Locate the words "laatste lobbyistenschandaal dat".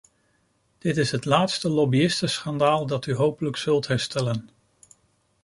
1.25-3.05